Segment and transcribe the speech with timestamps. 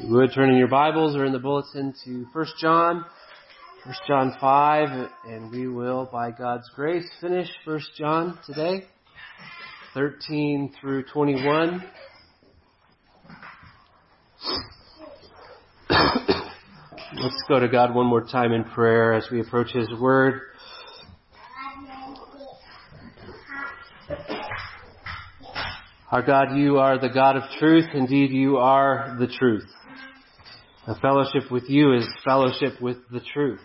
[0.00, 3.04] you would turn in your Bibles or in the bulletin to 1 John,
[3.84, 8.84] 1 John 5, and we will, by God's grace, finish 1 John today,
[9.94, 11.84] 13 through 21.
[15.90, 20.42] Let's go to God one more time in prayer as we approach His Word.
[26.10, 27.86] Our God, you are the God of truth.
[27.92, 29.66] Indeed, you are the truth.
[30.88, 33.60] A fellowship with you is fellowship with the truth.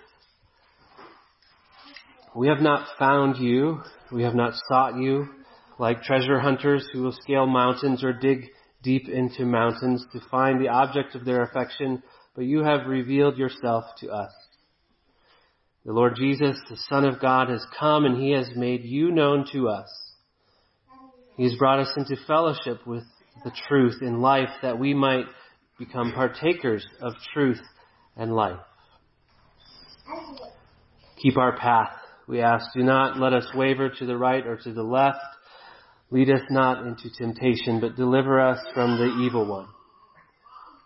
[2.36, 3.82] We have not found you.
[4.12, 5.30] We have not sought you
[5.80, 8.50] like treasure hunters who will scale mountains or dig
[8.84, 12.04] deep into mountains to find the object of their affection,
[12.36, 14.34] but you have revealed yourself to us.
[15.86, 19.46] The Lord Jesus, the Son of God, has come and He has made you known
[19.54, 19.88] to us.
[21.38, 23.06] He has brought us into fellowship with
[23.46, 25.26] the truth in life that we might
[25.86, 27.62] become partakers of truth
[28.16, 28.60] and life.
[31.22, 31.92] Keep our path,
[32.28, 32.66] we ask.
[32.76, 35.20] Do not let us waver to the right or to the left.
[36.12, 39.68] Lead us not into temptation, but deliver us from the evil one.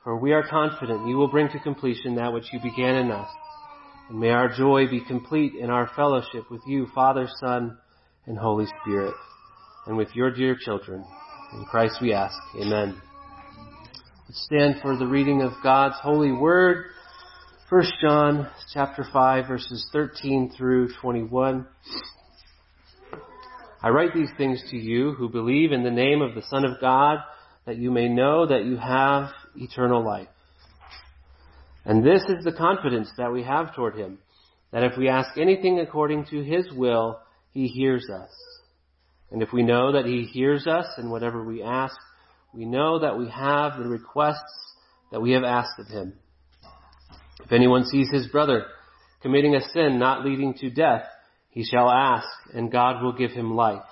[0.03, 3.29] For we are confident you will bring to completion that which you began in us.
[4.09, 7.77] And may our joy be complete in our fellowship with you, Father, Son,
[8.25, 9.13] and Holy Spirit
[9.87, 11.03] and with your dear children.
[11.53, 12.37] In Christ we ask.
[12.61, 13.06] Amen.
[14.27, 16.87] Let's stand for the reading of God's holy word.
[17.69, 21.65] 1 John chapter 5 verses 13 through 21.
[23.81, 26.81] I write these things to you who believe in the name of the Son of
[26.81, 27.19] God
[27.65, 30.27] that you may know that you have eternal life.
[31.85, 34.17] And this is the confidence that we have toward him,
[34.73, 37.21] that if we ask anything according to his will,
[37.53, 38.31] he hears us.
[39.31, 41.95] And if we know that He hears us in whatever we ask,
[42.57, 44.73] we know that we have the requests
[45.11, 46.13] that we have asked of Him.
[47.45, 48.65] If anyone sees his brother
[49.21, 51.03] committing a sin not leading to death,
[51.49, 53.83] he shall ask, and God will give him life.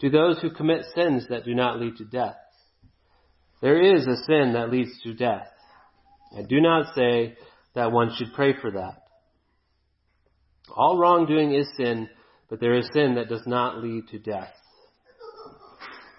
[0.00, 2.36] To those who commit sins that do not lead to death,
[3.60, 5.48] there is a sin that leads to death.
[6.36, 7.36] I do not say
[7.74, 9.02] that one should pray for that.
[10.74, 12.08] All wrongdoing is sin,
[12.48, 14.54] but there is sin that does not lead to death.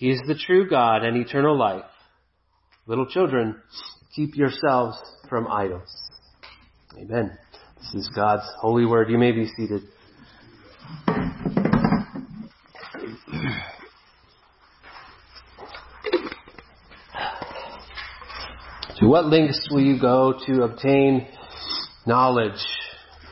[0.00, 1.84] He is the true God and eternal life.
[2.86, 3.60] Little children,
[4.16, 4.96] keep yourselves
[5.28, 5.94] from idols.
[6.98, 7.36] Amen.
[7.76, 9.10] This is God's holy word.
[9.10, 9.82] You may be seated.
[18.96, 21.28] To what lengths will you go to obtain
[22.06, 22.52] knowledge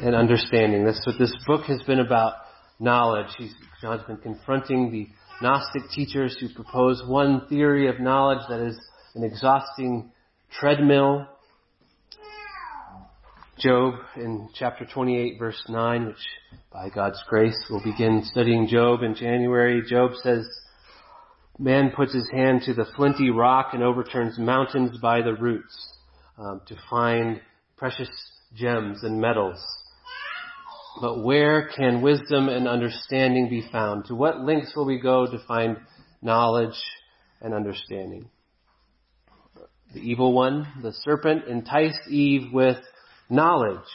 [0.03, 0.85] and understanding.
[0.85, 2.35] That's what this book has been about,
[2.79, 3.29] knowledge.
[3.39, 5.09] He's, John's been confronting the
[5.41, 8.77] Gnostic teachers who propose one theory of knowledge that is
[9.15, 10.11] an exhausting
[10.59, 11.27] treadmill.
[13.57, 16.27] Job in chapter 28 verse 9, which
[16.73, 19.83] by God's grace we'll begin studying Job in January.
[19.89, 20.45] Job says,
[21.57, 25.99] Man puts his hand to the flinty rock and overturns mountains by the roots
[26.37, 27.41] um, to find
[27.77, 28.11] precious
[28.57, 29.59] gems and metals.
[31.01, 34.07] But where can wisdom and understanding be found?
[34.07, 35.77] To what lengths will we go to find
[36.23, 36.79] knowledge
[37.41, 38.29] and understanding?
[39.95, 42.79] The evil one, the serpent, enticed Eve with
[43.31, 43.87] knowledge.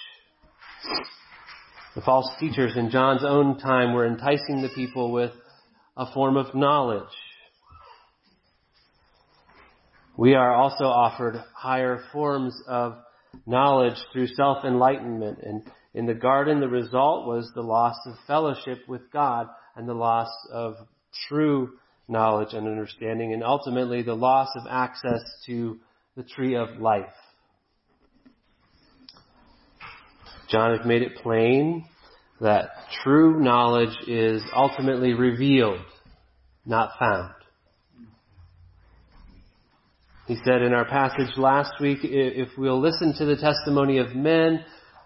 [1.95, 5.31] The false teachers in John's own time were enticing the people with
[5.95, 7.03] a form of knowledge.
[10.17, 12.95] We are also offered higher forms of
[13.45, 19.11] knowledge through self-enlightenment and in the garden, the result was the loss of fellowship with
[19.11, 20.75] God and the loss of
[21.27, 21.73] true
[22.07, 25.79] knowledge and understanding, and ultimately the loss of access to
[26.15, 27.05] the tree of life.
[30.49, 31.85] John has made it plain
[32.41, 32.69] that
[33.03, 35.79] true knowledge is ultimately revealed,
[36.65, 37.33] not found.
[40.27, 44.63] He said in our passage last week, if we'll listen to the testimony of men,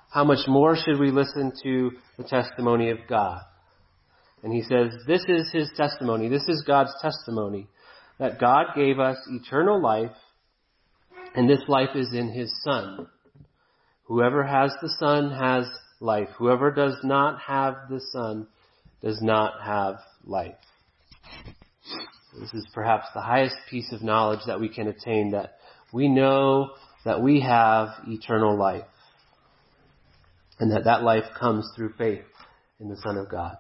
[0.09, 3.42] how much more should we listen to the testimony of God?
[4.44, 6.30] And he says, this is his testimony.
[6.30, 7.68] This is God's testimony
[8.19, 10.12] that God gave us eternal life
[11.36, 13.07] And this life is in His Son.
[14.06, 15.65] Whoever has the Son has
[16.00, 16.30] life.
[16.39, 18.48] Whoever does not have the Son
[19.04, 20.56] does not have life.
[22.39, 25.57] This is perhaps the highest piece of knowledge that we can attain that
[25.94, 26.71] we know
[27.06, 28.86] that we have eternal life.
[30.59, 32.25] And that that life comes through faith
[32.80, 33.57] in the Son of God.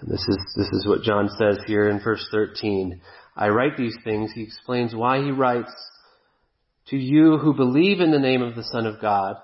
[0.00, 3.00] And this is, this is what John says here in verse 13.
[3.36, 4.32] I write these things.
[4.34, 5.72] He explains why he writes
[6.88, 9.36] to you who believe in the name of the Son of God,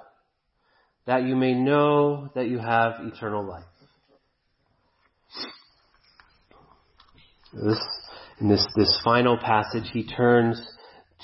[1.06, 3.64] that you may know that you have eternal life.
[7.52, 7.80] This,
[8.40, 10.60] in this, this final passage, he turns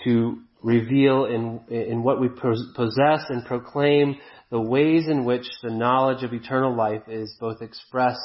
[0.05, 4.17] to reveal in, in what we possess and proclaim
[4.51, 8.21] the ways in which the knowledge of eternal life is both expressed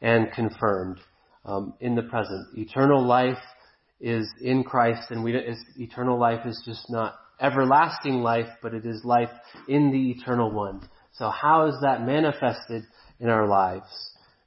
[0.00, 1.00] and confirmed
[1.44, 2.46] um, in the present.
[2.56, 3.38] Eternal life
[4.00, 5.34] is in Christ, and we,
[5.78, 9.30] eternal life is just not everlasting life, but it is life
[9.68, 10.86] in the eternal one.
[11.12, 12.84] So how is that manifested
[13.20, 13.88] in our lives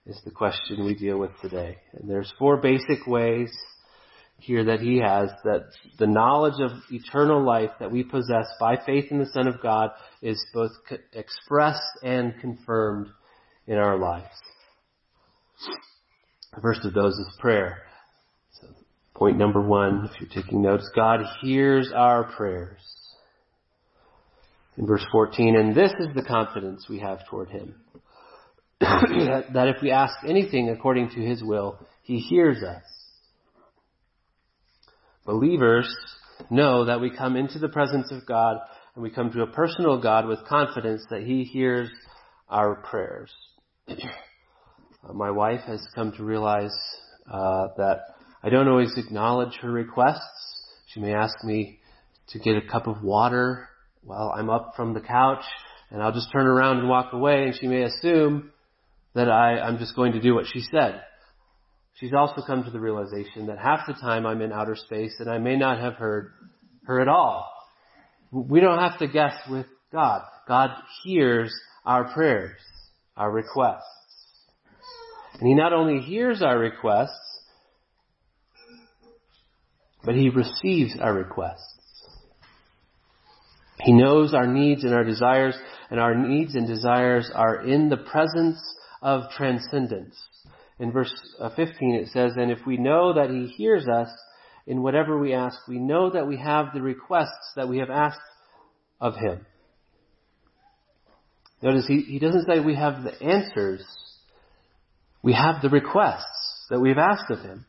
[0.06, 1.78] is the question we deal with today.
[1.94, 3.52] And there's four basic ways
[4.40, 5.66] here that he has that
[5.98, 9.92] the knowledge of eternal life that we possess by faith in the Son of God
[10.22, 10.72] is both
[11.14, 13.08] expressed and confirmed
[13.66, 14.26] in our lives.
[16.54, 17.84] The first of those is prayer.
[18.62, 18.68] So
[19.16, 22.82] point number one, if you're taking notes, God hears our prayers.
[24.78, 27.76] In verse 14, and this is the confidence we have toward Him.
[28.80, 32.84] that if we ask anything according to His will, He hears us.
[35.28, 35.94] Believers
[36.50, 38.60] know that we come into the presence of God
[38.96, 41.90] and we come to a personal God with confidence that He hears
[42.48, 43.30] our prayers.
[45.14, 46.74] My wife has come to realize
[47.30, 48.00] uh, that
[48.42, 50.64] I don't always acknowledge her requests.
[50.94, 51.80] She may ask me
[52.30, 53.68] to get a cup of water
[54.04, 55.44] while I'm up from the couch,
[55.92, 58.54] and I'll just turn around and walk away, and she may assume
[59.14, 61.02] that I, I'm just going to do what she said.
[62.00, 65.30] She's also come to the realization that half the time I'm in outer space and
[65.30, 66.32] I may not have heard
[66.86, 67.52] her at all.
[68.32, 70.22] We don't have to guess with God.
[70.48, 70.70] God
[71.04, 71.54] hears
[71.86, 72.60] our prayers,
[73.16, 73.82] our requests.
[75.40, 77.10] And He not only hears our requests,
[80.04, 81.64] but He receives our requests.
[83.82, 85.56] He knows our needs and our desires,
[85.90, 88.60] and our needs and desires are in the presence
[89.02, 90.16] of transcendence.
[90.80, 94.10] In verse uh, 15 it says, And if we know that He hears us
[94.66, 98.20] in whatever we ask, we know that we have the requests that we have asked
[99.02, 99.46] of Him.
[101.62, 103.84] Notice he, he doesn't say we have the answers.
[105.24, 107.66] We have the requests that we've asked of Him.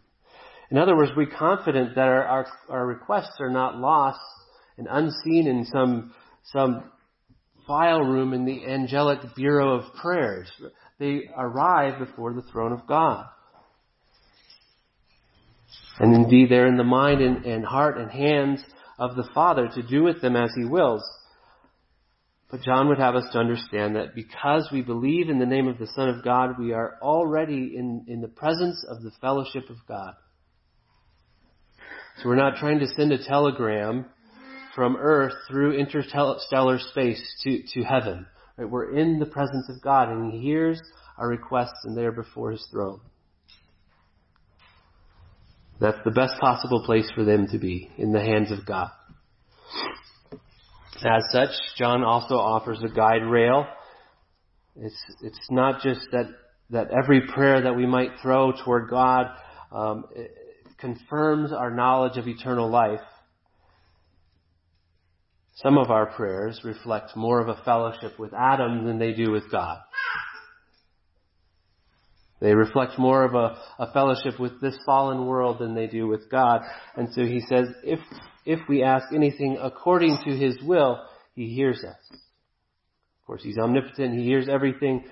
[0.70, 4.20] In other words, we're confident that our, our, our requests are not lost
[4.76, 6.12] and unseen in some,
[6.52, 6.90] some
[7.66, 10.50] file room in the angelic bureau of prayers.
[10.98, 13.26] They arrive before the throne of God.
[16.00, 18.64] And indeed, they're in the mind and, and heart and hands
[18.98, 21.02] of the Father to do with them as He wills.
[22.50, 25.78] But John would have us to understand that because we believe in the name of
[25.78, 29.76] the Son of God, we are already in, in the presence of the fellowship of
[29.86, 30.14] God.
[32.18, 34.06] So we're not trying to send a telegram
[34.74, 38.26] from earth through interstellar space to, to heaven.
[38.58, 38.68] Right?
[38.68, 40.80] We're in the presence of God and He hears
[41.16, 43.00] our requests and they're before His throne.
[45.80, 48.90] That's the best possible place for them to be, in the hands of God.
[50.96, 53.64] As such, John also offers a guide rail.
[54.74, 56.26] It's, it's not just that,
[56.70, 59.26] that every prayer that we might throw toward God
[59.70, 60.04] um,
[60.78, 63.00] confirms our knowledge of eternal life,
[65.62, 69.50] some of our prayers reflect more of a fellowship with Adam than they do with
[69.50, 69.78] God.
[72.40, 76.30] They reflect more of a, a, fellowship with this fallen world than they do with
[76.30, 76.60] God.
[76.96, 77.98] And so he says, if,
[78.46, 81.00] if we ask anything according to his will,
[81.34, 81.96] he hears us.
[82.12, 85.06] Of course, he's omnipotent, he hears everything,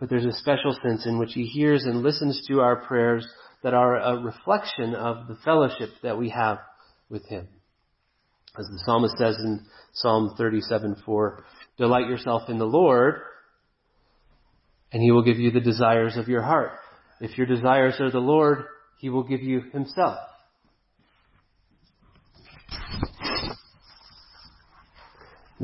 [0.00, 3.24] but there's a special sense in which he hears and listens to our prayers
[3.62, 6.58] that are a reflection of the fellowship that we have
[7.08, 7.46] with him.
[8.58, 11.42] As the psalmist says in Psalm 37:4,
[11.78, 13.22] delight yourself in the Lord,
[14.92, 16.72] and he will give you the desires of your heart.
[17.20, 18.64] If your desires are the Lord,
[18.98, 20.18] he will give you himself.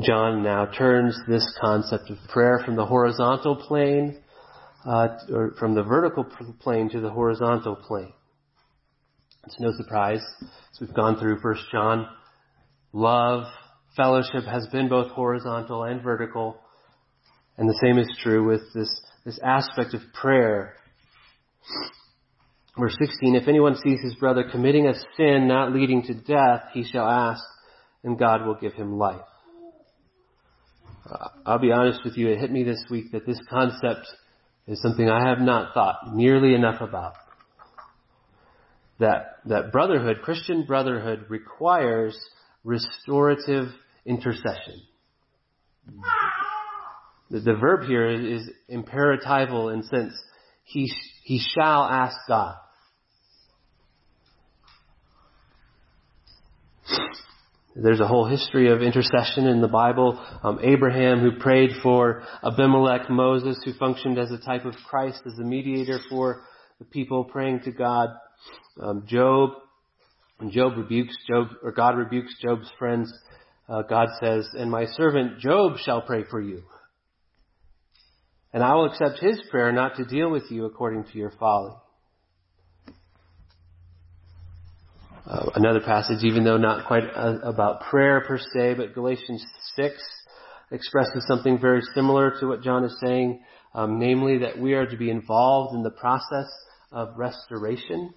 [0.01, 4.23] John now turns this concept of prayer from the horizontal plane,
[4.87, 6.25] uh, or from the vertical
[6.61, 8.13] plane to the horizontal plane.
[9.45, 12.09] It's no surprise, as we've gone through 1 John,
[12.93, 13.45] love,
[13.97, 16.59] fellowship has been both horizontal and vertical.
[17.57, 20.75] And the same is true with this, this aspect of prayer.
[22.79, 26.85] Verse 16, if anyone sees his brother committing a sin not leading to death, he
[26.85, 27.43] shall ask,
[28.05, 29.21] and God will give him life.
[31.11, 34.07] Uh, I'll be honest with you, it hit me this week that this concept
[34.69, 37.15] is something I have not thought nearly enough about.
[39.01, 42.17] That, that brotherhood, Christian brotherhood requires
[42.69, 43.69] restorative
[44.05, 44.83] intercession.
[47.31, 50.13] The, the verb here is, is imperatival in sense
[50.65, 50.93] he,
[51.25, 52.57] he shall ask God.
[57.75, 60.23] There's a whole history of intercession in the Bible.
[60.43, 65.39] Um, Abraham, who prayed for Abimelech, Moses, who functioned as a type of Christ, as
[65.39, 66.43] a mediator for
[66.81, 68.11] the people praying to God.
[68.81, 69.53] Um, Job,
[70.39, 73.13] when Job rebukes Job, or God rebukes Job's friends,
[73.69, 76.63] uh, God says, "And my servant Job shall pray for you,
[78.53, 81.75] and I will accept his prayer not to deal with you according to your folly."
[85.27, 89.45] Uh, another passage, even though not quite uh, about prayer per se, but Galatians
[89.77, 89.95] 6
[90.71, 94.97] expresses something very similar to what John is saying, um, namely that we are to
[94.97, 96.49] be involved in the process
[96.93, 98.15] of restoration.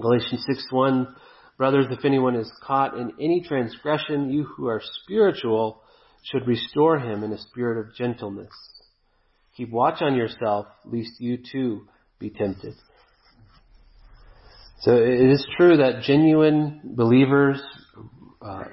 [0.00, 1.14] Galatians 6:1,
[1.56, 5.82] brothers, if anyone is caught in any transgression, you who are spiritual
[6.24, 8.52] should restore him in a spirit of gentleness.
[9.56, 11.86] Keep watch on yourself, lest you too
[12.18, 12.74] be tempted.
[14.80, 17.62] So it is true that genuine believers,
[18.42, 18.64] uh,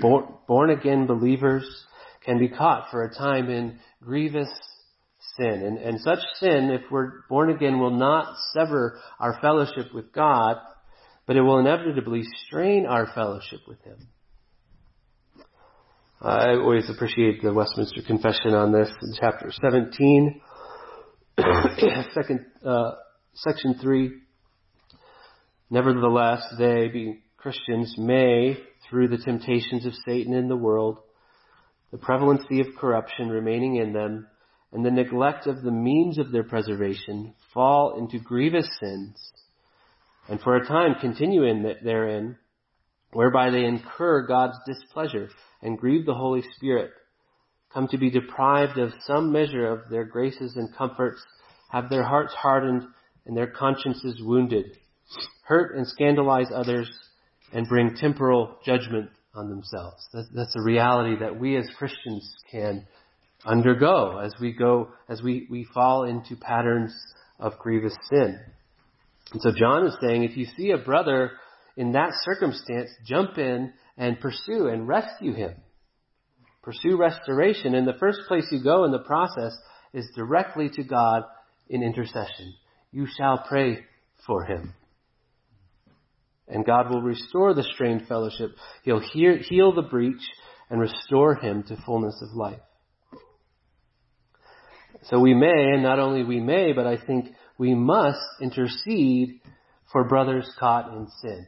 [0.00, 1.64] born again believers,
[2.24, 4.50] can be caught for a time in grievous
[5.36, 5.62] sin.
[5.64, 10.56] And, and such sin, if we're born again, will not sever our fellowship with God,
[11.26, 14.08] but it will inevitably strain our fellowship with Him.
[16.20, 20.40] I always appreciate the Westminster Confession on this in chapter 17,
[22.14, 22.92] second, uh,
[23.34, 24.12] section 3.
[25.70, 28.56] Nevertheless, they, being Christians, may,
[28.88, 30.98] through the temptations of Satan in the world,
[31.90, 34.28] the prevalency of corruption remaining in them,
[34.72, 39.32] and the neglect of the means of their preservation, fall into grievous sins,
[40.28, 42.36] and for a time continue in therein,
[43.12, 45.28] whereby they incur God's displeasure
[45.60, 46.90] and grieve the Holy Spirit,
[47.72, 51.22] come to be deprived of some measure of their graces and comforts,
[51.70, 52.82] have their hearts hardened
[53.26, 54.66] and their consciences wounded
[55.44, 56.90] hurt and scandalize others,
[57.52, 60.08] and bring temporal judgment on themselves.
[60.12, 62.86] That's, that's a reality that we as Christians can
[63.44, 66.94] undergo as we go, as we, we fall into patterns
[67.38, 68.38] of grievous sin.
[69.32, 71.32] And so John is saying, if you see a brother
[71.76, 75.54] in that circumstance, jump in and pursue and rescue him.
[76.62, 77.74] Pursue restoration.
[77.74, 79.56] And the first place you go in the process
[79.92, 81.22] is directly to God
[81.68, 82.54] in intercession.
[82.92, 83.80] You shall pray
[84.26, 84.74] for him
[86.52, 88.50] and God will restore the strained fellowship.
[88.84, 90.22] He'll heal the breach
[90.70, 92.60] and restore him to fullness of life.
[95.04, 99.40] So we may, and not only we may, but I think we must intercede
[99.90, 101.46] for brothers caught in sin.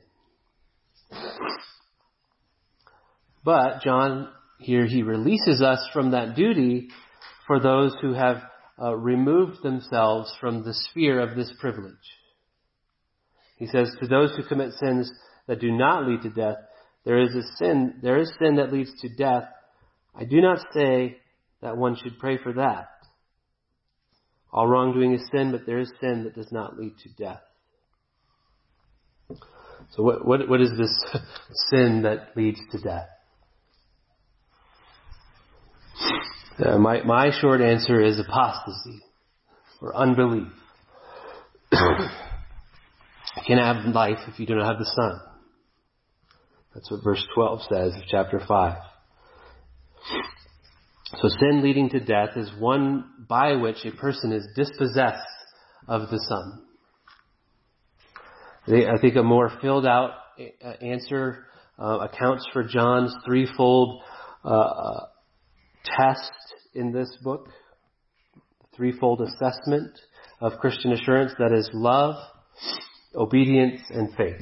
[3.44, 6.88] But John here, he releases us from that duty
[7.46, 8.42] for those who have
[8.80, 11.94] uh, removed themselves from the sphere of this privilege.
[13.56, 15.10] He says, to those who commit sins
[15.46, 16.56] that do not lead to death,
[17.04, 19.44] there is a sin, there is sin that leads to death.
[20.14, 21.18] I do not say
[21.60, 22.88] that one should pray for that.
[24.54, 27.40] All wrongdoing is sin, but there is sin that does not lead to death.
[29.90, 30.92] So what, what, what is this
[31.70, 33.08] sin that leads to death?
[36.64, 39.00] Uh, my, my short answer is apostasy
[39.82, 40.48] or unbelief.
[43.36, 45.20] You can't have life if you do not have the Son.
[46.72, 48.76] That's what verse 12 says of chapter 5.
[51.20, 55.20] So sin leading to death is one by which a person is dispossessed
[55.86, 56.62] of the Son.
[58.66, 61.46] I think a more filled out uh, answer
[61.78, 64.02] uh, accounts for John's threefold
[64.42, 65.00] uh,
[65.84, 66.32] test
[66.74, 67.48] in this book,
[68.74, 69.92] threefold assessment
[70.40, 72.16] of Christian assurance that is love,
[73.14, 74.40] obedience, and faith.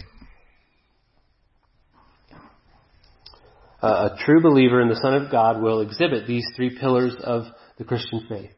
[3.82, 7.46] A true believer in the Son of God will exhibit these three pillars of
[7.78, 8.52] the Christian faith.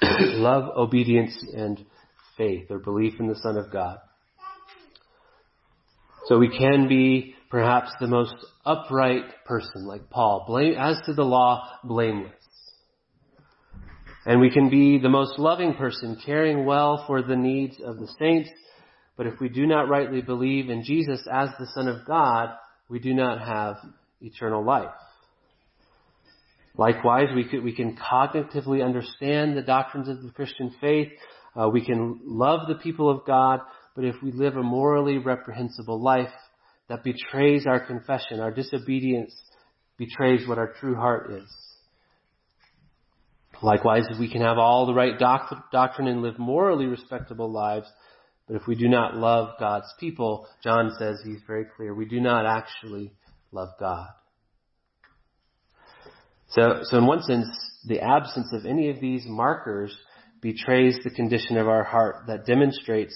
[0.02, 1.84] Love, obedience, and
[2.38, 3.98] faith, or belief in the Son of God.
[6.26, 11.22] So we can be perhaps the most upright person, like Paul, blame, as to the
[11.22, 12.32] law, blameless.
[14.24, 18.08] And we can be the most loving person, caring well for the needs of the
[18.18, 18.48] saints,
[19.18, 22.48] but if we do not rightly believe in Jesus as the Son of God,
[22.88, 23.76] we do not have
[24.26, 24.94] eternal life.
[26.78, 31.08] Likewise, we, could, we can cognitively understand the doctrines of the Christian faith.
[31.54, 33.60] Uh, we can love the people of God,
[33.94, 36.32] but if we live a morally reprehensible life
[36.88, 39.34] that betrays our confession, our disobedience
[39.96, 41.50] betrays what our true heart is.
[43.62, 47.86] Likewise, we can have all the right doc- doctrine and live morally respectable lives,
[48.46, 52.20] but if we do not love God's people, John says, he's very clear, we do
[52.20, 53.12] not actually
[53.56, 54.08] love God.
[56.48, 57.48] So, so in one sense,
[57.86, 59.96] the absence of any of these markers
[60.40, 63.14] betrays the condition of our heart that demonstrates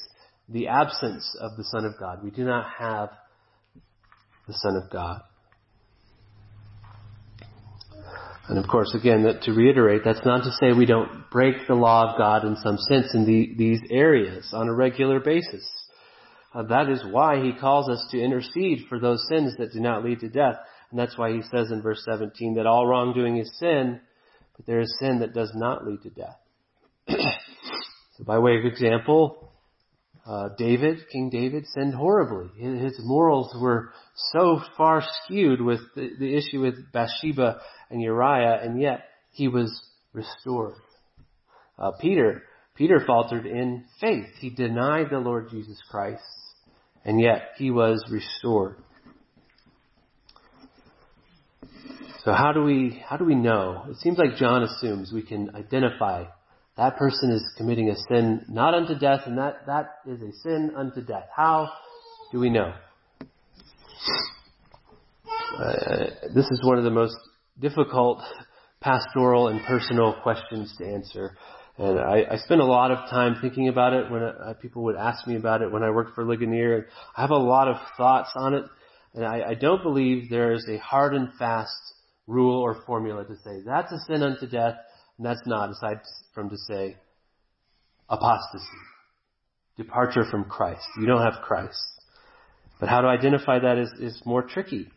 [0.48, 2.24] the absence of the Son of God.
[2.24, 3.10] We do not have
[4.48, 5.20] the Son of God.
[8.48, 11.74] And of course, again, that to reiterate, that's not to say we don't break the
[11.74, 15.64] law of God in some sense in the, these areas on a regular basis.
[16.52, 20.04] Uh, that is why he calls us to intercede for those sins that do not
[20.04, 20.56] lead to death.
[20.90, 24.00] And that's why he says in verse 17 that all wrongdoing is sin,
[24.56, 26.36] but there is sin that does not lead to death.
[27.08, 29.52] so by way of example,
[30.26, 32.50] uh, David, King David, sinned horribly.
[32.60, 33.92] His morals were
[34.32, 39.82] so far skewed with the, the issue with Bathsheba and Uriah, and yet he was
[40.12, 40.74] restored.
[41.78, 42.42] Uh, Peter,
[42.76, 44.28] Peter faltered in faith.
[44.38, 46.22] He denied the Lord Jesus Christ,
[47.04, 48.76] and yet he was restored.
[52.24, 53.86] So how do we, how do we know?
[53.88, 56.24] It seems like John assumes we can identify
[56.76, 60.72] that person is committing a sin not unto death and that, that is a sin
[60.76, 61.26] unto death.
[61.34, 61.70] How
[62.32, 62.72] do we know?
[65.58, 66.04] Uh,
[66.34, 67.16] this is one of the most
[67.58, 68.22] difficult
[68.80, 71.36] pastoral and personal questions to answer.
[71.80, 74.96] And I, I spent a lot of time thinking about it when uh, people would
[74.96, 76.88] ask me about it when I worked for Ligonier.
[77.16, 78.64] I have a lot of thoughts on it,
[79.14, 81.72] and I, I don't believe there is a hard and fast
[82.26, 84.74] rule or formula to say that's a sin unto death,
[85.16, 86.00] and that's not, aside
[86.34, 86.98] from to say
[88.10, 88.66] apostasy,
[89.78, 90.86] departure from Christ.
[90.98, 91.80] You don't have Christ.
[92.78, 94.90] But how to identify that is, is more tricky.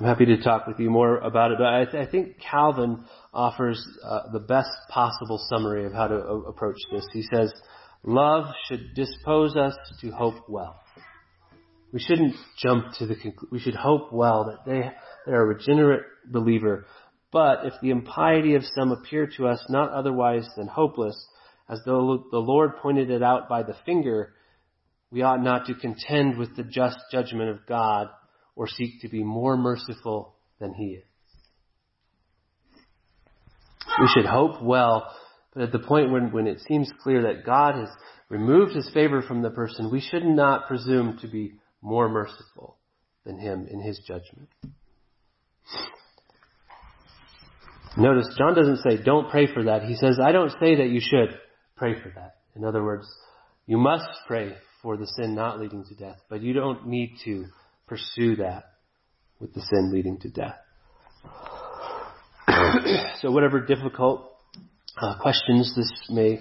[0.00, 3.04] I'm happy to talk with you more about it, but I, th- I think Calvin
[3.32, 7.06] offers uh, the best possible summary of how to uh, approach this.
[7.12, 7.52] He says,
[8.02, 10.80] love should dispose us to hope well.
[11.92, 13.48] We shouldn't jump to the conclusion.
[13.52, 14.90] We should hope well that they,
[15.26, 16.86] they are a regenerate believer.
[17.30, 21.16] But if the impiety of some appear to us not otherwise than hopeless,
[21.68, 24.34] as though the Lord pointed it out by the finger,
[25.12, 28.08] we ought not to contend with the just judgment of God
[28.56, 31.04] or seek to be more merciful than He is.
[34.00, 35.14] We should hope well,
[35.52, 37.88] but at the point when, when it seems clear that God has
[38.28, 42.78] removed His favor from the person, we should not presume to be more merciful
[43.24, 44.48] than him in his judgment.
[47.96, 49.84] Notice, John doesn't say, don't pray for that.
[49.84, 51.38] He says, I don't say that you should
[51.76, 52.36] pray for that.
[52.56, 53.06] In other words,
[53.66, 57.46] you must pray for the sin not leading to death, but you don't need to
[57.86, 58.64] pursue that
[59.40, 60.56] with the sin leading to death.
[63.20, 64.30] so whatever difficult
[65.00, 66.40] uh, questions this may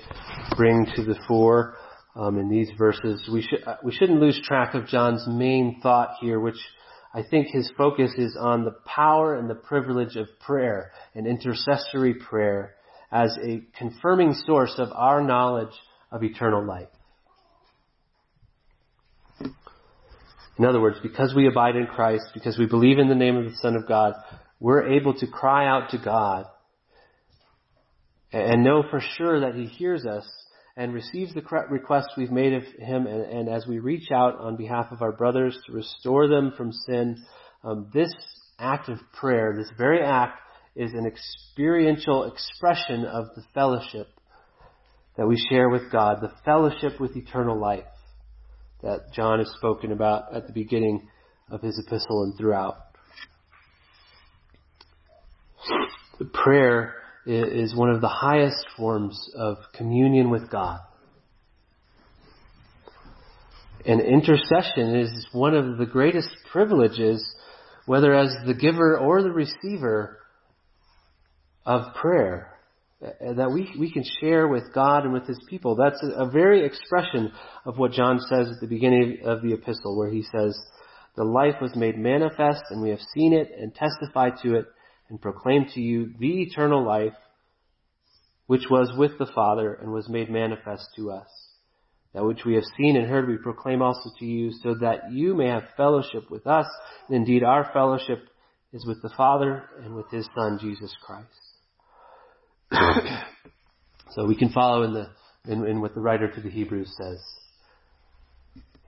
[0.55, 1.75] bring to the fore,
[2.15, 3.27] um, in these verses.
[3.31, 6.59] We should uh, we shouldn't lose track of John's main thought here, which
[7.13, 12.15] I think his focus is on the power and the privilege of prayer and intercessory
[12.15, 12.75] prayer
[13.11, 15.73] as a confirming source of our knowledge
[16.11, 16.89] of eternal life.
[20.57, 23.45] In other words, because we abide in Christ, because we believe in the name of
[23.45, 24.13] the Son of God,
[24.59, 26.45] we're able to cry out to God
[28.31, 30.27] and know for sure that He hears us
[30.75, 34.55] and receives the request we've made of Him, and, and, as we reach out on
[34.55, 37.23] behalf of our brothers to restore them from sin,
[37.63, 38.13] um, this
[38.59, 40.39] act of prayer, this very act,
[40.75, 44.07] is an experiential expression of the fellowship
[45.17, 47.85] that we share with God, the fellowship with eternal life
[48.83, 51.07] that John has spoken about at the beginning
[51.49, 52.75] of his epistle and throughout.
[56.19, 60.79] The prayer is one of the highest forms of communion with God.
[63.85, 67.25] And intercession is one of the greatest privileges,
[67.85, 70.19] whether as the giver or the receiver
[71.65, 72.52] of prayer.
[73.03, 75.75] Uh, that we, we can share with God and with His people.
[75.75, 77.31] That's a, a very expression
[77.65, 80.57] of what John says at the beginning of the epistle, where he says,
[81.15, 84.65] The life was made manifest, and we have seen it and testified to it
[85.09, 87.13] and proclaimed to you the eternal life,
[88.47, 91.27] which was with the Father and was made manifest to us.
[92.13, 95.35] That which we have seen and heard we proclaim also to you, so that you
[95.35, 96.67] may have fellowship with us.
[97.09, 98.29] Indeed, our fellowship
[98.71, 101.42] is with the Father and with His Son, Jesus Christ.
[104.11, 105.09] So we can follow in the
[105.45, 107.19] in, in what the writer to the Hebrews says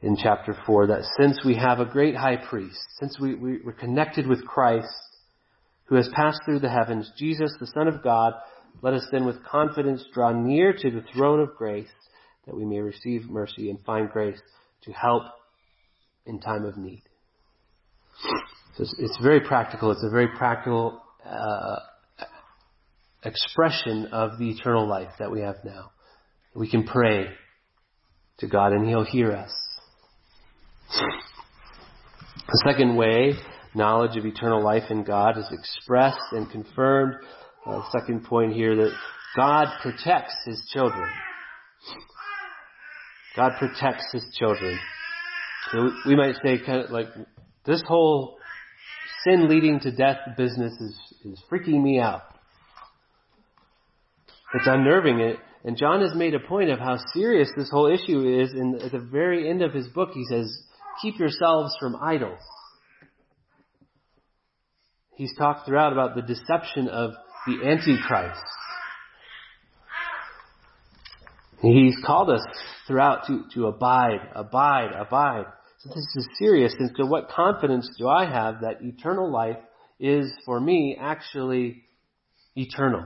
[0.01, 3.73] in chapter 4 that since we have a great high priest, since we, we, we're
[3.73, 4.87] connected with Christ,
[5.85, 8.33] who has passed through the heavens, Jesus, the Son of God,
[8.81, 11.87] let us then with confidence draw near to the throne of grace
[12.45, 14.39] that we may receive mercy and find grace
[14.83, 15.23] to help
[16.25, 17.03] in time of need.
[18.75, 19.91] So it's, it's very practical.
[19.91, 21.77] It's a very practical uh,
[23.25, 25.91] expression of the eternal life that we have now.
[26.55, 27.27] We can pray
[28.39, 29.51] to God and He'll hear us.
[32.47, 33.33] The second way
[33.75, 37.15] knowledge of eternal life in God is expressed and confirmed.
[37.65, 38.91] Uh, second point here that
[39.35, 41.09] God protects His children.
[43.35, 44.79] God protects His children.
[45.71, 47.07] So we might say kind of like
[47.65, 48.37] this whole
[49.23, 52.21] sin leading to death business is, is freaking me out.
[54.53, 55.37] It's unnerving it.
[55.63, 58.51] And John has made a point of how serious this whole issue is.
[58.51, 60.55] And at the very end of his book, he says,
[61.01, 62.39] keep yourselves from idols.
[65.15, 67.11] He's talked throughout about the deception of
[67.47, 68.41] the Antichrist.
[71.61, 72.45] He's called us
[72.85, 75.45] throughout to, to abide, abide, abide.
[75.79, 76.75] So this is serious.
[76.77, 79.57] And so what confidence do I have that eternal life
[79.99, 81.83] is for me actually
[82.55, 83.05] eternal?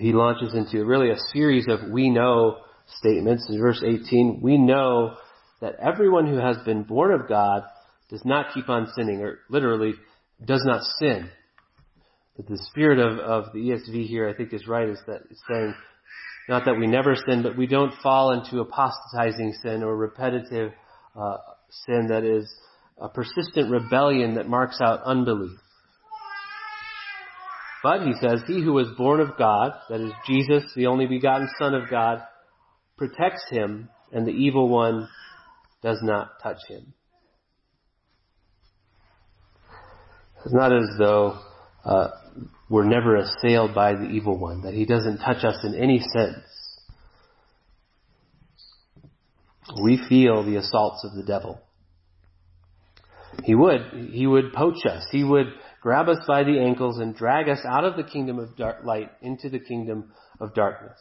[0.00, 2.58] He launches into really a series of we know
[2.98, 3.46] statements.
[3.48, 5.16] In verse 18, we know
[5.60, 7.62] that everyone who has been born of God
[8.10, 9.94] does not keep on sinning, or literally,
[10.44, 11.28] does not sin.
[12.36, 15.42] But the spirit of, of the ESV here, I think, is right, is that it's
[15.50, 15.74] saying,
[16.48, 20.72] not that we never sin, but we don't fall into apostatizing sin or repetitive
[21.18, 21.36] uh,
[21.86, 22.52] sin that is
[22.98, 25.58] a persistent rebellion that marks out unbelief.
[27.86, 31.48] But he says, he who was born of God, that is Jesus, the only begotten
[31.56, 32.20] Son of God,
[32.96, 35.08] protects him, and the evil one
[35.84, 36.94] does not touch him.
[40.44, 41.38] It's not as though
[41.84, 42.08] uh,
[42.68, 46.44] we're never assailed by the evil one, that he doesn't touch us in any sense.
[49.80, 51.60] We feel the assaults of the devil.
[53.44, 55.06] He would, he would poach us.
[55.12, 55.52] He would
[55.86, 59.08] grab us by the ankles and drag us out of the kingdom of dark light
[59.22, 60.98] into the kingdom of darkness.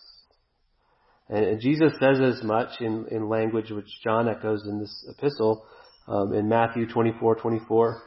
[1.27, 5.65] And Jesus says as much in, in language which John echoes in this epistle
[6.07, 8.03] um, in Matthew 24, 24.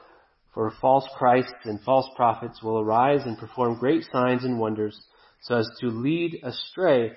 [0.54, 4.96] For false Christs and false prophets will arise and perform great signs and wonders
[5.42, 7.10] so as to lead astray,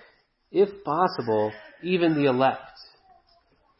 [0.51, 1.51] if possible,
[1.83, 2.63] even the elect.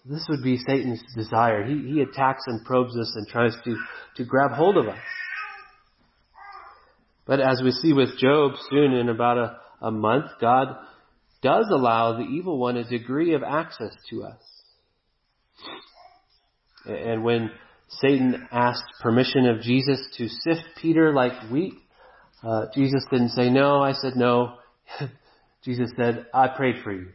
[0.06, 1.66] This would be Satan's desire.
[1.66, 3.76] He, he attacks and probes us and tries to,
[4.18, 5.00] to grab hold of us.
[7.26, 10.76] But as we see with Job soon in about a, a month, God
[11.42, 14.42] does allow the evil one a degree of access to us.
[16.86, 17.52] And when
[17.88, 21.74] Satan asked permission of Jesus to sift Peter like wheat,
[22.44, 23.82] uh, Jesus didn't say no.
[23.82, 24.56] I said no.
[25.64, 27.10] Jesus said, I prayed for you.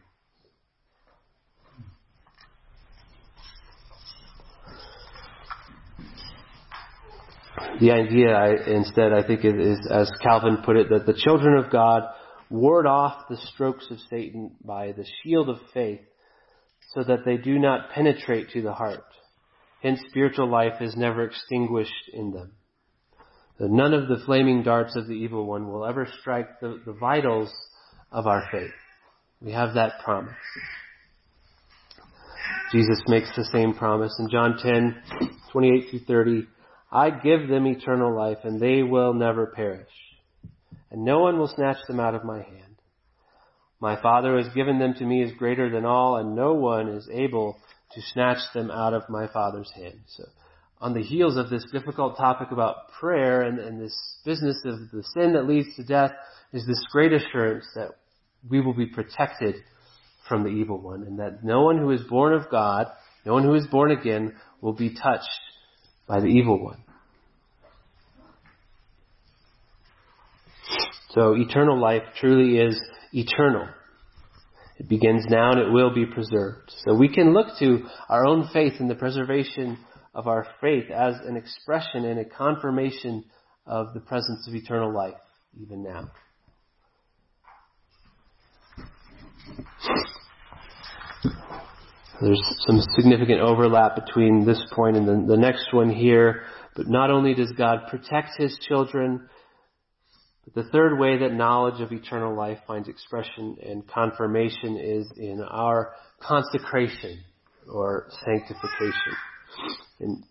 [7.81, 11.59] The idea, I, instead, I think, is, is, as Calvin put it, that the children
[11.62, 12.03] of God
[12.49, 16.01] ward off the strokes of Satan by the shield of faith
[16.95, 19.05] so that they do not penetrate to the heart.
[19.83, 22.53] Hence, spiritual life is never extinguished in them.
[23.59, 27.53] None of the flaming darts of the evil one will ever strike the, the vitals
[28.11, 28.71] of our faith.
[29.41, 30.35] We have that promise.
[32.73, 36.47] Jesus makes the same promise in John 10, 28 through 30.
[36.90, 39.88] I give them eternal life and they will never perish
[40.90, 42.77] and no one will snatch them out of my hand.
[43.81, 46.88] My Father who has given them to me is greater than all, and no one
[46.88, 47.59] is able
[47.92, 50.01] to snatch them out of my Father's hand.
[50.07, 50.25] So,
[50.81, 53.94] on the heels of this difficult topic about prayer and, and this
[54.25, 56.12] business of the sin that leads to death
[56.53, 57.92] is this great assurance that
[58.49, 59.57] we will be protected
[60.29, 62.87] from the evil one, and that no one who is born of God,
[63.25, 65.29] no one who is born again, will be touched
[66.07, 66.83] by the evil one.
[71.11, 72.81] So eternal life truly is
[73.12, 73.69] eternal.
[74.79, 76.71] It begins now and it will be preserved.
[76.85, 79.79] So we can look to our own faith in the preservation
[80.14, 83.25] of our faith as an expression and a confirmation
[83.66, 85.14] of the presence of eternal life,
[85.59, 86.11] even now.
[92.20, 96.44] There's some significant overlap between this point and the, the next one here.
[96.74, 99.29] But not only does God protect His children,
[100.44, 105.42] but the third way that knowledge of eternal life finds expression and confirmation is in
[105.42, 107.20] our consecration
[107.70, 109.12] or sanctification.
[110.00, 110.24] And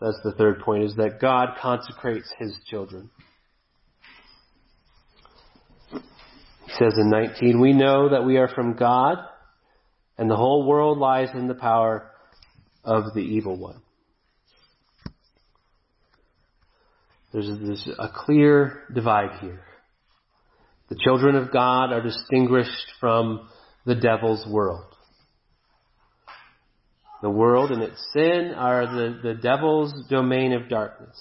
[0.00, 3.10] that's the third point is that God consecrates His children.
[5.90, 9.18] He says in 19, we know that we are from God
[10.18, 12.10] and the whole world lies in the power
[12.84, 13.80] of the evil one.
[17.32, 19.64] There's, a clear divide here.
[20.90, 23.48] The children of God are distinguished from
[23.86, 24.84] the devil's world.
[27.22, 31.18] The world and its sin are the, the devil's domain of darkness.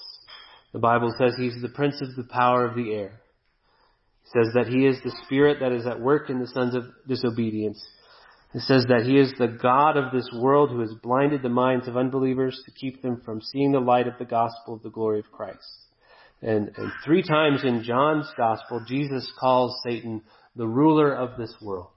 [0.73, 3.21] The Bible says he's the prince of the power of the air.
[4.25, 6.83] It says that he is the spirit that is at work in the sons of
[7.07, 7.81] disobedience.
[8.53, 11.87] It says that he is the God of this world who has blinded the minds
[11.87, 15.19] of unbelievers to keep them from seeing the light of the gospel of the glory
[15.19, 15.59] of Christ.
[16.41, 20.21] And, and three times in John's gospel, Jesus calls Satan
[20.55, 21.91] the ruler of this world.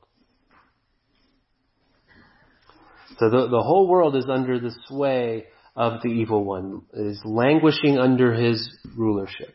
[3.19, 7.21] So the, the whole world is under the sway of the evil one, it is
[7.25, 9.55] languishing under his rulership.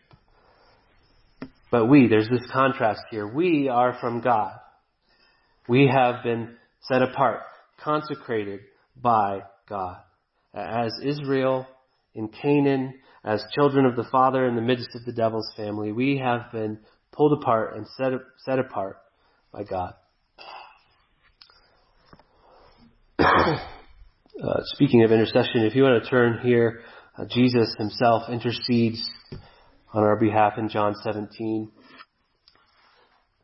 [1.72, 3.26] But we, there's this contrast here.
[3.26, 4.54] We are from God.
[5.70, 7.42] We have been set apart,
[7.84, 8.62] consecrated
[8.96, 9.98] by God.
[10.54, 11.68] As Israel
[12.14, 16.18] in Canaan, as children of the Father in the midst of the devil's family, we
[16.18, 16.80] have been
[17.12, 18.14] pulled apart and set,
[18.46, 18.98] set apart
[19.52, 19.94] by God.
[23.20, 23.60] uh,
[24.64, 26.82] speaking of intercession, if you want to turn here,
[27.18, 29.10] uh, Jesus himself intercedes
[29.94, 31.70] on our behalf in John 17.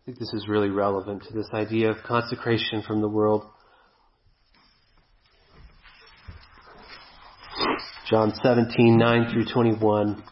[0.05, 3.43] I think this is really relevant to this idea of consecration from the world.
[8.07, 10.23] John 17, 9 through 21.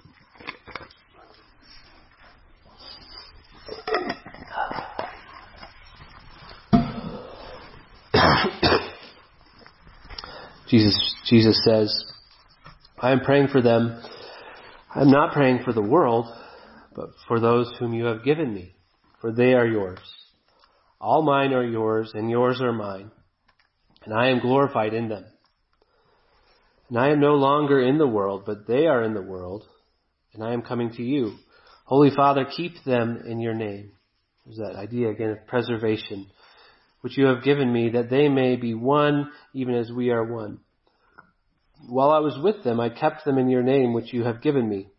[10.69, 12.05] Jesus, Jesus says,
[12.99, 13.99] I am praying for them.
[14.93, 16.27] I am not praying for the world,
[16.95, 18.75] but for those whom you have given me,
[19.23, 19.99] for they are yours.
[20.99, 23.09] All mine are yours, and yours are mine,
[24.03, 25.23] and I am glorified in them.
[26.89, 29.63] And I am no longer in the world, but they are in the world,
[30.33, 31.37] and I am coming to you.
[31.85, 33.93] Holy Father, keep them in your name.
[34.45, 36.27] There's that idea again of preservation
[36.99, 40.59] which you have given me, that they may be one even as we are one.
[41.87, 44.67] While I was with them, I kept them in your name, which you have given
[44.67, 44.89] me.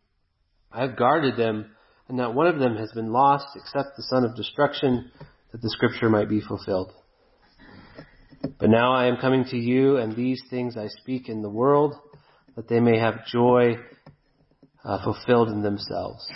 [0.73, 1.74] I have guarded them,
[2.09, 5.11] and not one of them has been lost except the son of destruction,
[5.53, 6.93] that the scripture might be fulfilled.
[8.59, 11.95] But now I am coming to you, and these things I speak in the world,
[12.57, 13.77] that they may have joy
[14.85, 16.27] uh, fulfilled in themselves.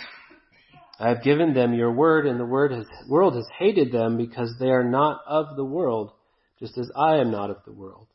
[0.99, 4.53] I have given them your word, and the word has, world has hated them because
[4.59, 6.11] they are not of the world,
[6.59, 8.07] just as I am not of the world.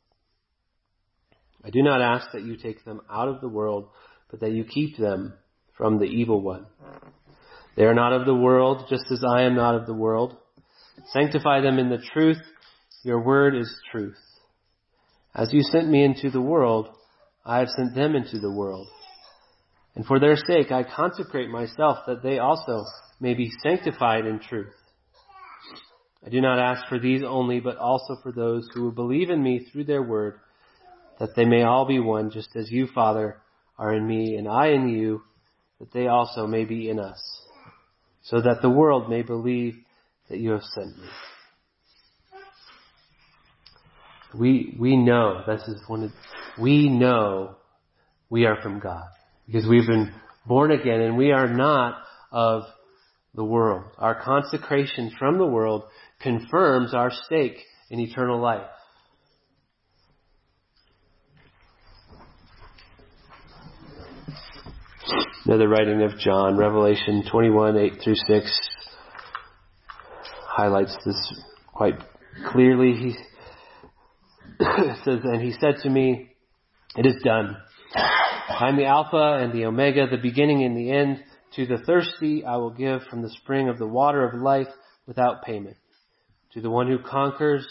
[1.65, 3.89] I do not ask that you take them out of the world,
[4.31, 5.33] but that you keep them
[5.79, 6.67] from the evil one.
[7.77, 10.37] They are not of the world, just as I am not of the world.
[11.13, 12.41] Sanctify them in the truth.
[13.03, 14.17] Your word is truth.
[15.35, 16.89] As you sent me into the world,
[17.45, 18.87] I have sent them into the world.
[19.95, 22.85] And for their sake I consecrate myself that they also
[23.21, 24.73] may be sanctified in truth.
[26.25, 29.43] I do not ask for these only, but also for those who will believe in
[29.43, 30.39] me through their word,
[31.19, 33.37] that they may all be one, just as you, Father,
[33.79, 35.23] are in me and I in you,
[35.81, 37.21] that they also may be in us,
[38.25, 39.77] so that the world may believe
[40.29, 41.09] that you have sent me.
[44.37, 46.11] We, we know, this is one of,
[46.61, 47.57] we know
[48.29, 49.05] we are from God.
[49.47, 50.13] Because we've been
[50.47, 52.65] born again and we are not of
[53.35, 53.85] the world.
[53.99, 55.85] Our consecration from the world
[56.21, 57.59] confirms our stake
[57.91, 58.67] in eternal life.
[65.47, 68.71] Another writing of John, Revelation 21, 8 through 6,
[70.47, 72.03] highlights this quite
[72.51, 72.95] clearly.
[72.95, 73.13] He
[75.05, 76.31] says, and he said to me,
[76.97, 77.59] it is done.
[77.95, 81.23] I'm the Alpha and the Omega, the beginning and the end.
[81.57, 84.69] To the thirsty I will give from the spring of the water of life
[85.07, 85.77] without payment.
[86.55, 87.67] To the one who conquers,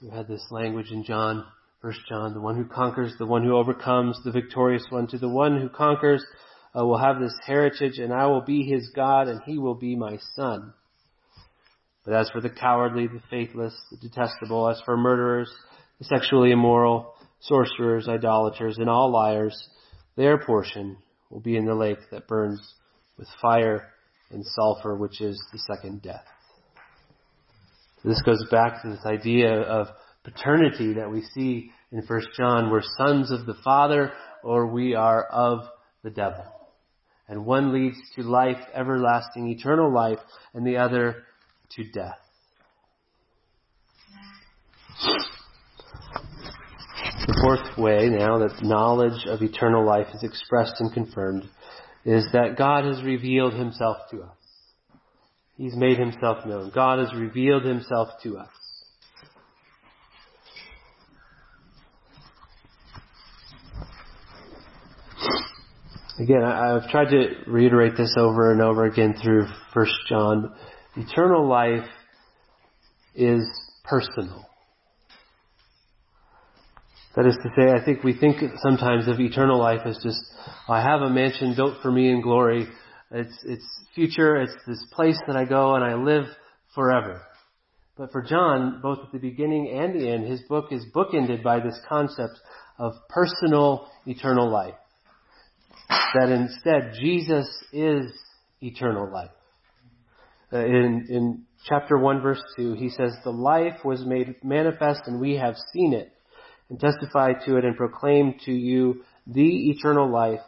[0.00, 1.44] we had this language in John,
[1.82, 5.08] First John, the one who conquers, the one who overcomes, the victorious one.
[5.08, 6.24] To the one who conquers
[6.78, 9.96] uh, will have this heritage, and I will be his God, and he will be
[9.96, 10.72] my son.
[12.04, 15.52] But as for the cowardly, the faithless, the detestable, as for murderers,
[15.98, 19.68] the sexually immoral, sorcerers, idolaters, and all liars,
[20.16, 20.96] their portion
[21.30, 22.60] will be in the lake that burns
[23.16, 23.88] with fire
[24.30, 26.24] and sulfur, which is the second death.
[28.04, 29.88] This goes back to this idea of
[30.22, 32.70] paternity that we see in 1 John.
[32.70, 34.12] We're sons of the Father
[34.44, 35.66] or we are of
[36.02, 36.44] the devil.
[37.28, 40.18] And one leads to life, everlasting, eternal life,
[40.54, 41.24] and the other
[41.72, 42.18] to death.
[47.26, 51.44] The fourth way now that knowledge of eternal life is expressed and confirmed
[52.04, 54.36] is that God has revealed himself to us.
[55.58, 56.70] He's made himself known.
[56.74, 58.48] God has revealed himself to us.
[66.18, 70.52] Again, I've tried to reiterate this over and over again through First John.
[70.96, 71.88] Eternal life
[73.14, 73.48] is
[73.84, 74.44] personal.
[77.14, 80.20] That is to say, I think we think sometimes of eternal life as just,
[80.68, 82.66] I have a mansion built for me in glory.
[83.12, 84.42] It's, it's future.
[84.42, 86.24] It's this place that I go and I live
[86.74, 87.22] forever.
[87.96, 91.60] But for John, both at the beginning and the end, his book is bookended by
[91.60, 92.40] this concept
[92.76, 94.74] of personal eternal life
[95.88, 98.12] that instead Jesus is
[98.60, 99.30] eternal life.
[100.52, 105.20] Uh, in, in chapter 1 verse 2, he says, The life was made manifest and
[105.20, 106.12] we have seen it
[106.70, 110.40] and testified to it and proclaimed to you the eternal life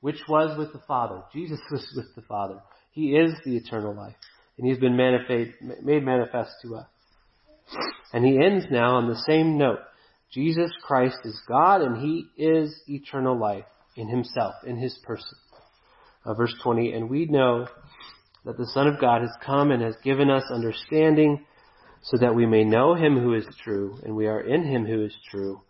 [0.00, 1.22] which was with the Father.
[1.32, 2.60] Jesus was with the Father.
[2.92, 4.16] He is the eternal life
[4.58, 6.86] and he's been made manifest to us.
[8.12, 9.80] And he ends now on the same note.
[10.32, 13.64] Jesus Christ is God and he is eternal life
[13.96, 15.38] in himself, in his person.
[16.24, 17.66] Uh, verse 20, and we know
[18.44, 21.44] that the Son of God has come and has given us understanding
[22.02, 25.04] so that we may know him who is true, and we are in him who
[25.04, 25.60] is true,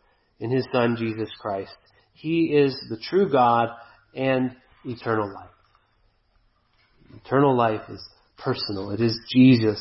[0.40, 1.74] in his Son Jesus Christ.
[2.12, 3.68] He is the true God
[4.14, 5.50] and eternal life.
[7.24, 8.02] Eternal life is
[8.36, 8.90] personal.
[8.90, 9.80] It is Jesus.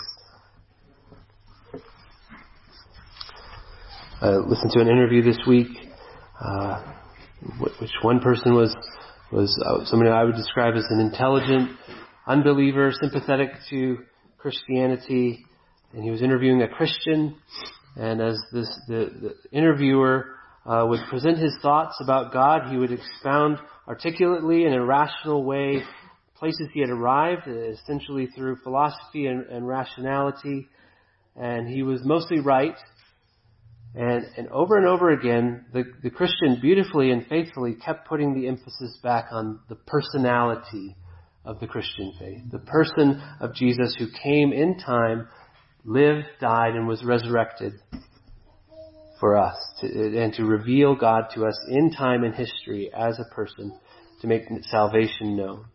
[4.22, 5.68] I listened to an interview this week
[6.40, 6.82] uh,
[7.86, 8.76] which one person was
[9.32, 11.70] was uh, somebody I would describe as an intelligent
[12.26, 13.98] unbeliever, sympathetic to
[14.40, 15.46] Christianity,
[15.94, 17.36] and he was interviewing a Christian.
[17.96, 20.32] And as this the, the interviewer
[20.66, 25.84] uh, would present his thoughts about God, he would expound articulately in a rational way
[26.40, 30.68] places he had arrived, essentially through philosophy and, and rationality.
[31.36, 32.76] And he was mostly right,
[33.96, 38.48] and, and over and over again, the, the Christian beautifully and faithfully kept putting the
[38.48, 40.98] emphasis back on the personality
[41.46, 42.42] of the Christian faith.
[42.52, 45.30] The person of Jesus who came in time,
[45.86, 47.74] lived, died, and was resurrected
[49.20, 53.34] for us to, and to reveal God to us in time and history as a
[53.34, 53.78] person
[54.22, 55.66] to make salvation known.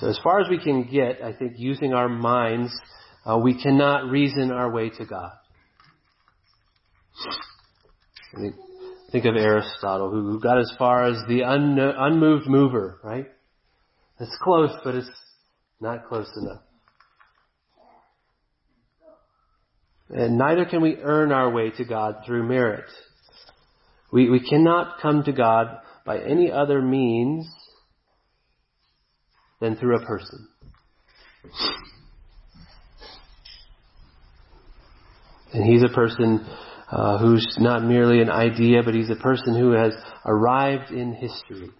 [0.00, 2.72] So as far as we can get, I think using our minds,
[3.24, 5.32] uh, we cannot reason our way to God.
[9.10, 13.26] Think of Aristotle, who got as far as the un, unmoved mover, right?
[14.20, 15.10] It's close, but it's
[15.80, 16.62] not close enough.
[20.10, 22.86] And neither can we earn our way to God through merit.
[24.12, 27.46] We, we cannot come to God by any other means
[29.60, 30.48] than through a person.
[35.52, 36.46] And he's a person
[36.90, 39.92] uh, who's not merely an idea, but he's a person who has
[40.24, 41.70] arrived in history.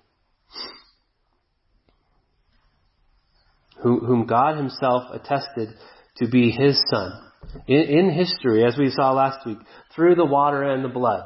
[3.83, 5.69] Who, whom God himself attested
[6.19, 7.13] to be his son.
[7.67, 9.59] In, in history, as we saw last week,
[9.95, 11.25] through the water and the blood.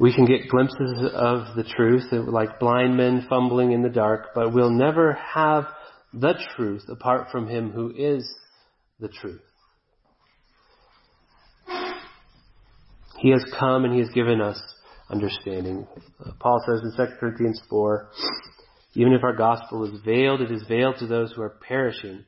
[0.00, 4.52] We can get glimpses of the truth, like blind men fumbling in the dark, but
[4.52, 5.66] we'll never have
[6.12, 8.28] the truth apart from Him who is
[9.02, 9.42] the truth.
[13.18, 14.60] He has come and He has given us
[15.10, 15.86] understanding.
[16.24, 18.10] Uh, Paul says in 2 Corinthians 4,
[18.94, 22.24] even if our gospel is veiled, it is veiled to those who are perishing.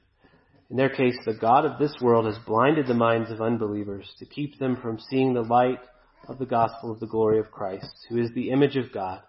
[0.70, 4.26] In their case, the God of this world has blinded the minds of unbelievers to
[4.26, 5.80] keep them from seeing the light
[6.28, 9.20] of the gospel of the glory of Christ, who is the image of God.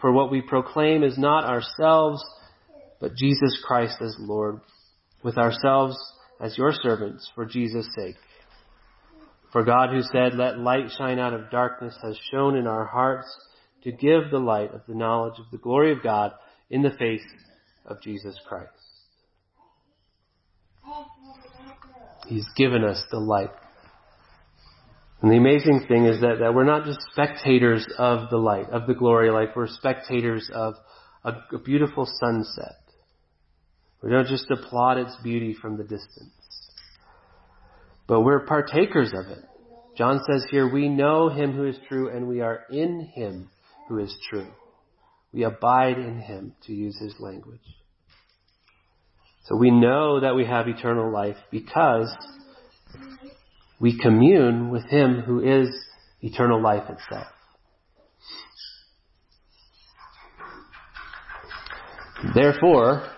[0.00, 2.24] For what we proclaim is not ourselves,
[3.00, 4.60] but Jesus Christ as Lord,
[5.26, 5.96] with ourselves
[6.40, 8.14] as your servants for Jesus' sake.
[9.50, 13.26] For God who said, let light shine out of darkness has shone in our hearts
[13.82, 16.30] to give the light of the knowledge of the glory of God
[16.70, 17.26] in the face
[17.84, 18.70] of Jesus Christ.
[22.28, 23.50] He's given us the light.
[25.22, 28.86] And the amazing thing is that, that we're not just spectators of the light, of
[28.86, 30.74] the glory, like we're spectators of
[31.24, 32.85] a, a beautiful sunset.
[34.06, 36.30] We don't just applaud its beauty from the distance.
[38.06, 39.42] But we're partakers of it.
[39.98, 43.50] John says here, we know him who is true and we are in him
[43.88, 44.46] who is true.
[45.32, 47.58] We abide in him, to use his language.
[49.46, 52.08] So we know that we have eternal life because
[53.80, 55.68] we commune with him who is
[56.22, 57.26] eternal life itself.
[62.36, 63.15] Therefore,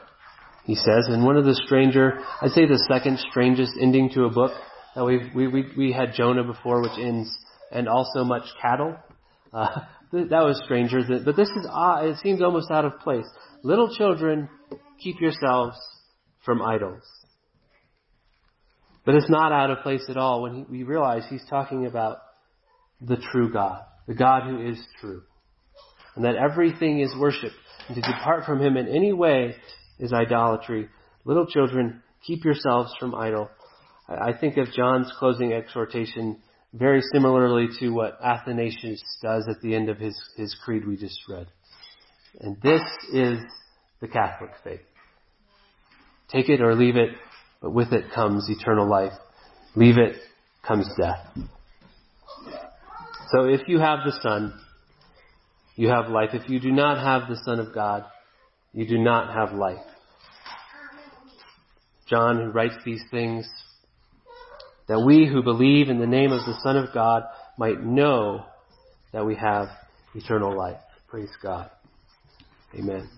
[0.68, 4.30] he says, in one of the stranger, I'd say the second strangest ending to a
[4.30, 4.52] book,
[4.94, 7.34] that we we, we, we had Jonah before, which ends,
[7.72, 8.94] and also much cattle.
[9.50, 9.80] Uh,
[10.12, 13.24] that was stranger, but this is, uh, it seems almost out of place.
[13.62, 14.50] Little children,
[15.02, 15.78] keep yourselves
[16.44, 17.02] from idols.
[19.06, 22.18] But it's not out of place at all when he, we realize he's talking about
[23.00, 25.22] the true God, the God who is true.
[26.14, 27.52] And that everything is worship.
[27.88, 29.56] And to depart from him in any way
[29.98, 30.88] is idolatry.
[31.24, 33.50] Little children, keep yourselves from idol.
[34.08, 36.38] I think of John's closing exhortation
[36.72, 41.20] very similarly to what Athanasius does at the end of his, his creed we just
[41.28, 41.46] read.
[42.40, 42.82] And this
[43.12, 43.38] is
[44.00, 44.80] the Catholic faith.
[46.30, 47.10] Take it or leave it
[47.60, 49.12] but with it comes eternal life.
[49.74, 50.16] Leave it
[50.66, 51.26] comes death.
[53.30, 54.58] So if you have the Son,
[55.76, 56.30] you have life.
[56.32, 58.04] If you do not have the Son of God,
[58.72, 59.84] you do not have life.
[62.08, 63.48] John, who writes these things,
[64.88, 67.24] that we who believe in the name of the Son of God
[67.58, 68.44] might know
[69.12, 69.68] that we have
[70.14, 70.80] eternal life.
[71.08, 71.70] Praise God.
[72.74, 73.08] Amen.